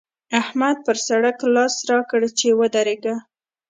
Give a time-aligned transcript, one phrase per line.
[0.41, 3.15] احمد پر سړک لاس راکړ چې ودرېږه!